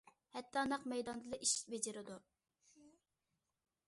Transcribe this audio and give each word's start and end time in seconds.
ھەتتا 0.35 0.61
نەق 0.69 0.87
مەيداندىلا 0.93 1.39
ئىش 1.47 1.51
بېجىرىدۇ. 1.73 2.17